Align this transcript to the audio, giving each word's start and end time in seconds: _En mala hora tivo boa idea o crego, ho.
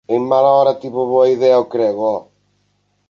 _En 0.15 0.21
mala 0.31 0.51
hora 0.57 0.73
tivo 0.81 1.01
boa 1.11 1.27
idea 1.35 1.63
o 1.63 1.69
crego, 1.73 2.03
ho. 2.13 2.17